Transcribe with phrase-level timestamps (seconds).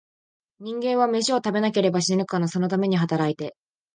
[0.59, 3.55] 人間は、めしを食べなければ死ぬから、そのために働いて、